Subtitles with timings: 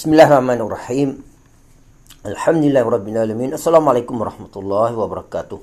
[0.00, 1.20] Bismillahirrahmanirrahim.
[2.24, 3.52] Alhamdulillah Rabbil Alamin.
[3.52, 5.60] Assalamualaikum warahmatullahi wabarakatuh.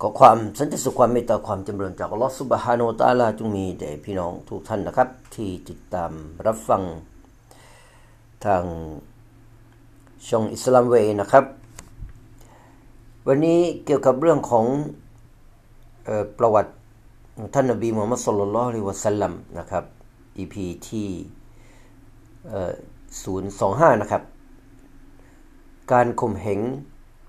[0.00, 6.12] ขอความสันติสุขความเมตตาความจำเริญจากอัลลอฮฺสุบฮานุตาลาจงมีแด่พี่น้องทุกท่านนะครับ ที่ติดตาม
[6.46, 6.82] รับฟัง
[8.44, 8.64] ทาง
[10.28, 11.44] ช่องอิสลามเวนะครับ
[13.26, 14.66] วันนี้เกี่ยวกับเรื่องของ
[16.38, 16.72] ประวัติ
[17.54, 19.84] ท่านนบีมูฮัมมัดสุลลัลลอฮฺวะสัลลัมนะครับ
[20.42, 20.54] EP
[20.90, 21.08] ที่
[22.42, 24.22] 025 นะครับ
[25.92, 26.60] การข่มเหง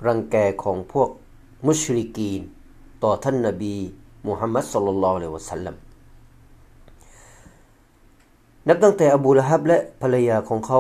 [0.08, 1.10] รังแกของพวก
[1.66, 2.42] มุชริกีน
[3.04, 3.76] ต่อท่านนบี
[4.28, 5.76] มุฮัมมัดสุลลัลลอฮุอะลัยวะสัลลัม
[8.68, 10.80] นับตั้งแต่อบูละฮับและภรรยาของเขา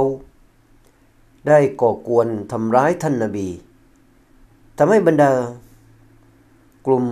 [1.47, 3.47] ได้ก่อกวนทำร้ายท่านนบี
[4.77, 5.31] ทำให้บรรดา
[6.85, 7.05] กลุ่ม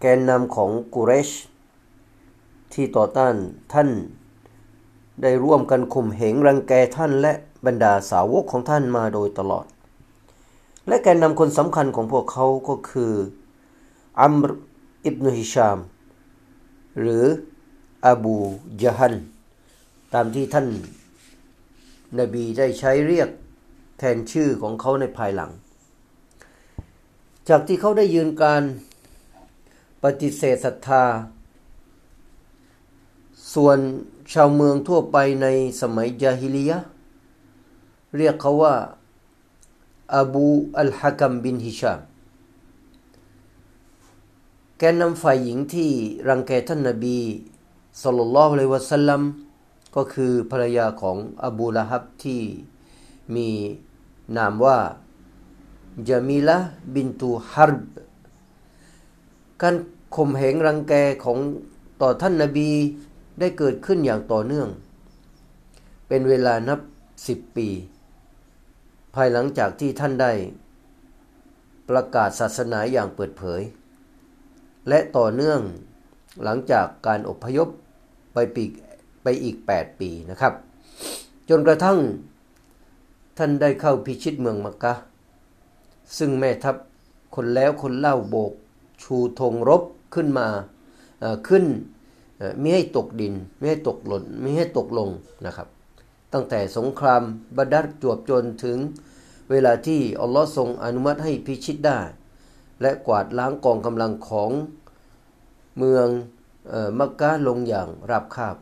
[0.00, 1.30] แกนนำของกุเรช
[2.72, 3.34] ที่ต่อต้าน
[3.72, 3.88] ท่าน
[5.22, 7.32] ได้ร่วมกันข่มเหงรังแกท่านและ
[7.66, 9.66] บรรดาสาวกของท่านมาโดยตลอด
[10.88, 13.12] และแกนนำคนสำคัญของพวกเขาก็คือ
[14.20, 14.50] อัมร
[15.04, 15.78] อิบนุฮิชาม
[17.00, 17.24] หรือ
[18.06, 18.36] อบู
[18.82, 19.14] ยะฮัน
[20.14, 20.68] ตามที่ท่าน
[22.18, 23.28] นบีได้ใช้เรียก
[23.98, 25.50] แทนชื่อของเขาในภายหลัง
[27.48, 28.62] จากที่เขาได้ยืนการ
[30.02, 31.04] ปฏิเสธศรัทธา
[33.54, 33.78] ส่วน
[34.32, 35.46] ชาวเมืองทั่วไปใน
[35.80, 36.78] สมัยจาฮิลียะ
[38.16, 38.74] เรียกเขาว่า
[40.16, 40.46] อบู
[40.78, 42.00] อัลฮะกัมบินฮิชาม
[44.78, 45.90] แกนนำฝ่ายหญิงที่
[46.28, 47.18] รังแกท่านนบี
[48.02, 49.22] สุลต่านละฮ์เลวะสัลลัม
[49.96, 52.42] ก็คือภรรยาของอบูละฮับที่
[53.34, 53.48] มี
[54.36, 54.78] นามว่า
[56.08, 56.58] จามิละ
[56.94, 57.82] บินตูฮารบ
[59.62, 59.74] การ
[60.14, 60.92] ข่มเหงรังแก
[61.24, 61.38] ของ
[62.00, 62.70] ต่อท่านนบี
[63.38, 64.68] ได้เกิดขึ้นอย่างต่อเนื่อง
[66.08, 66.80] เป็นเวลานับ
[67.26, 67.68] สิบปี
[69.14, 70.32] ภายหลังจากที่ท่านได้
[71.88, 73.60] ประกาศศาสนาอย่างเปิดเผย
[74.88, 75.60] และต่อเนื่อง
[76.42, 77.68] หลังจากการอพยพ
[78.32, 78.64] ไปปี
[79.22, 80.54] ไปอีก 8 ปีนะครับ
[81.48, 81.98] จนกระทั่ง
[83.38, 84.94] ท่านได้เข้าพิชิตเมืองมักกะ
[86.18, 86.76] ซึ่งแม่ทัพ
[87.34, 88.52] คนแล้วคนเล่าโบก
[89.02, 89.82] ชูธงรบ
[90.14, 90.48] ขึ้นมา
[91.48, 91.64] ขึ้น
[92.60, 95.08] ไม่ให้ตกดิน ไม่ให้ตกหล่นไม่ให้ตกลง
[95.46, 95.68] นะครับ
[96.32, 97.22] ตั้งแต่สงคราม
[97.56, 98.78] บดัดจวบจนถึง
[99.50, 102.00] เวลาที่อัลลอฮ์ทรงอนุมัติให้พิชิตได้
[102.80, 104.50] และกวาดล้างกองกำลังของ
[105.78, 106.08] เมือง
[106.98, 108.56] มักกะลงอย่างราบคาบ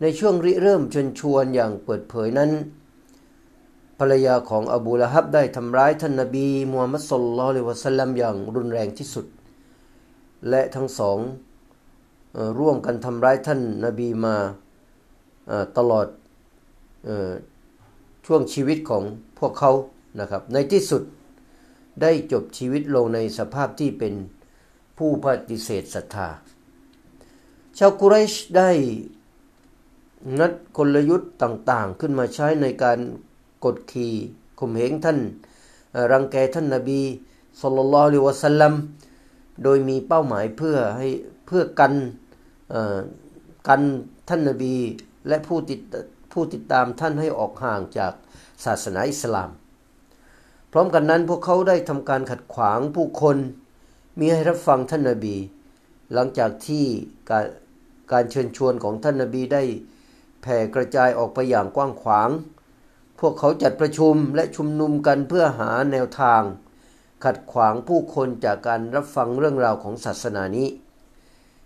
[0.00, 2.50] ในช่วงริเริ่มชนชวนอย่างเปิดเผยนั้น
[3.98, 9.26] ภรรยาของอบูละฮับได้ทำร้ายท่านนาบีมูฮัมมัดสุลลัลวะสัลลัมอย่างรุนแรงที่สุด
[10.48, 11.18] และทั้งสอง
[12.58, 14.36] ร่วมกันทำร้ายท่านนาบีมา
[15.76, 16.06] ตลอด
[18.26, 19.02] ช่วงชีวิตของ
[19.38, 19.72] พวกเขา
[20.20, 21.02] นะครับ ในที่สุด
[22.02, 24.14] ได้จบชีวิตลงในสภาพที่เป็น
[24.98, 26.28] ผู้ปฏิเสธศรัทธา
[27.78, 28.70] ชาวกุเรชได้
[30.38, 32.98] นัดกลยุทธ์ต่างๆ ขึ้นมาใช้ในการ
[33.64, 34.12] กดขี่
[34.58, 35.18] ข่มเหงท่าน
[36.12, 37.00] รังแกท่านนาบี
[37.60, 38.72] สุลต่านละลิวะสัลลัม
[39.62, 41.08] โดยมีเป้าหมายเพื่อให้
[41.46, 41.92] เพื่อกัน
[43.68, 43.82] กัน
[44.28, 44.76] ท่านนบี
[45.28, 45.80] และผู้ติด
[46.32, 48.12] ผู้ติดตามท่านให้ออกห่างจาก
[48.64, 49.50] ศาสนาอิสลาม
[50.72, 53.36] พร้อมกันนั้นพวกเขาได้ทำการขัดขวางผู้คน
[54.18, 55.36] มีให้รับฟังท่านนบี
[56.12, 56.84] หลังจากที่
[57.30, 57.46] การ
[58.12, 59.62] การเชิญชวนของท่านนบีได้
[60.42, 62.30] แผ่กระจายออกไปอย่างกว้างขวาง
[63.20, 66.42] พวกเขาจัดประชุมและชุมนุมกันเพื่อหาแนวทาง
[67.24, 70.68] ขัดขวางผู้คนจากการรับฟังเรื่องราวของศาสนานี้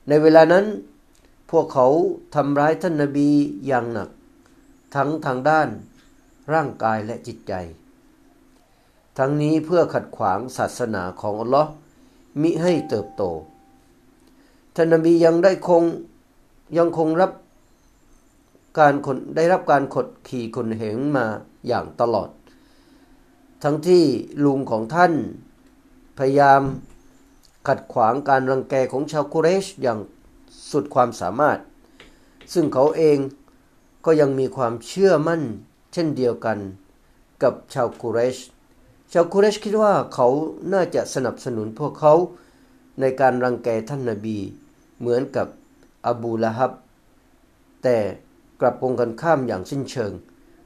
[0.08, 0.64] ในเวลานั้น
[1.50, 1.86] พวกเขา
[2.34, 3.28] ทำร้ายท่านนาบี
[3.66, 4.09] อย่างหนัก
[4.94, 5.69] ทั้งทางด้าน
[6.53, 7.53] ร่างกายและจิตใจ
[9.19, 11.70] ทั้งนี้เพื่อขัดขวางศาสนาของอัลลอฮ์
[12.42, 13.22] มิให้เติบโต
[14.75, 15.84] ท่านนบียังได้คง
[16.78, 17.32] ยังคงรับ
[18.78, 21.26] การคนได้รับการขดขี่คนเหงมา
[21.67, 22.28] อย่างตลอด
[23.62, 24.05] ทั้งที่
[24.44, 25.12] ลุงของท่าน
[26.19, 26.62] พยายาม
[27.69, 29.99] ขัดขวางการรังแกของชาวกุเรชอย่าง
[30.70, 31.58] สุดความสามารถ
[32.52, 33.18] ซึ่งเขาเอง
[34.04, 35.42] ก็ยังมีความเชื่อมั่น
[35.92, 36.58] เช่นเดียวกัน
[37.42, 38.36] กับชาวกุเรช
[39.12, 40.28] ชาวกุเรชคิดว่าเขา
[40.72, 42.14] น่าจะสนับสนุนพวกเขา
[43.00, 44.38] ในการรังแกท่านนาบี
[44.98, 45.46] เหมือนกับ
[46.06, 46.72] อบูละฮับ
[47.82, 47.96] แต่
[48.60, 50.12] กลับตรงกันข้ามอย่างสิ้นเชิง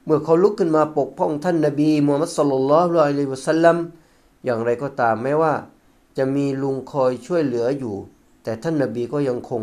[0.05, 3.77] เมื่อเขาลุกขึ้นมาปกป้องท่านนาบีมูฮัมมัดสุลลัลลอฮุอะลัยวะสัลลัม
[4.45, 5.55] อย่างไรก็ตามแม้ว่า
[6.19, 7.97] จะมีลุงคอยช่วยเหลืออยู่
[8.43, 9.63] แต่ท่านนาบีก็ยังคง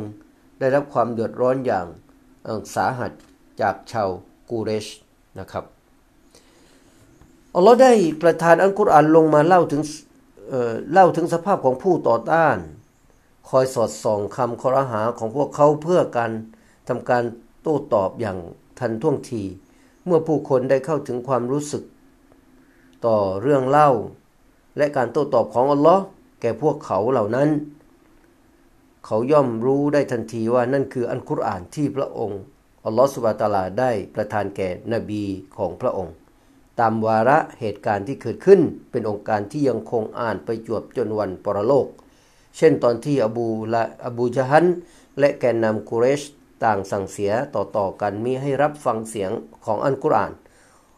[0.60, 1.86] ได้รับความเดือดร้อนอย่าง
[2.76, 3.12] สาหัส
[3.62, 4.10] จากชาว
[4.50, 4.88] กูเรช
[5.40, 5.64] นะครับ
[7.56, 7.92] อัลลอฮ์ได้
[8.22, 9.82] ประทานอัลกุรอานลงมาเล่าถึง
[10.50, 12.58] เเล่าถึงสภาพของผู้ต่อต้าน
[13.50, 16.32] คอยสอดส่องคำคอรหาของพวกเขาเพื่อการ
[16.88, 17.24] ทำการ
[17.62, 18.38] โต้ตอบอย่าง
[18.80, 19.44] ทันท่วงที
[20.06, 21.84] เมื่อผู้คนได้เข้าถึงความรู้สึก
[23.06, 23.90] ต่อเรื่องเล่า
[24.78, 26.04] และการโต้ตอบของอัลลอฮ์
[26.42, 27.50] แก่พวกเขาเหล่านั้น
[29.06, 32.42] เขาย่อมรู้ได้ทันทีว่านั่นคืออันกุรอานที่พระองค์
[32.86, 35.24] อัลลอฮฺสุบะตาลาได้ประทานแก่นบี
[35.58, 36.14] ของพระองค์
[36.80, 38.62] ตามวาระเหตุการณ์ที่เกิดขึ้น
[38.92, 41.88] เป็นองค์การที่ยังคงอ่านไปจวบจนวันปรโลก
[42.58, 44.66] เช่นตอนที่อบูละอบูจฮัน
[45.20, 46.22] และแกนนำกุเรช
[46.64, 49.32] ต่างสั่งเสียต่อๆกันมีให้รับฟังเสียง
[49.66, 50.32] ของอันกุรอาน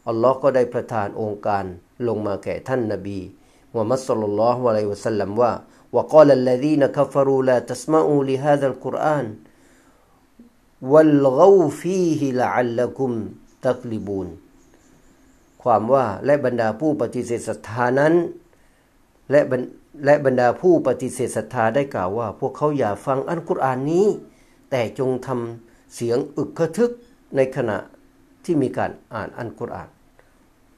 [0.07, 1.63] อัลลอฮ์ก็ได้ประทานองค์การ
[2.07, 3.19] ลงมาแก่ท่านนบี
[3.71, 5.51] มุฮัมมัดสุลลัลลอฮุอะลัยวะสัลลัมว่า
[5.94, 9.26] وقال الذين كفروا لا تسمعوا لهذا القرآن
[10.82, 13.10] والغوا فيه لعلكم
[13.62, 14.28] تغلبون
[15.62, 18.14] ความว่าและบรรดาผู้ปฏิเสธศรัทธานั้น
[19.30, 19.40] และ
[20.04, 24.06] และบรรดาผู้ปฏิเสธศรัทธาได้กล่าวว่า พวกเขาอย่าฟังอันกุรอานนี้
[24.70, 26.90] แต่จงทำเสียงอึกกระทึก
[27.36, 27.78] ในขณะ
[28.44, 29.88] ที่มีการอ่านอันกุรอาน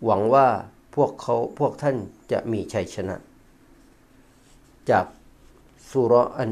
[0.04, 0.46] หวังว่า
[0.94, 1.96] พวกเขาพวกท่าน
[2.32, 3.16] จะมีชัยชนะ
[4.91, 5.06] จาก
[5.89, 6.50] สุรอัน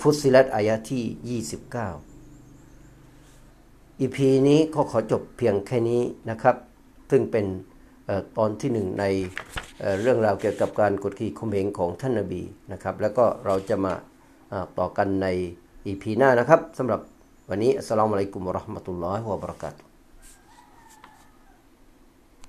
[0.00, 1.50] ฟุสิลัตอายะที่ 29
[4.00, 6.56] อีพีนี้ก็ขอจบเพียงแค่นี้นะครับ
[7.10, 7.46] ซึ่งเป็น
[8.36, 9.04] ตอนที่หนึ่งใน
[10.00, 13.92] เรื่องราวเกี่ยวกับการกดขี่ข่มเหงของท่านนบีนะครับ แล้วก็เราจะมา
[14.78, 15.26] ต่อกันใน
[15.86, 17.00] อีพีหน้านะครับสำหรับ
[17.48, 19.87] วันนี้อัสสลามุอะลัยกุมวะราะห์มะตุลลอฮิวะบะเราะกาตุ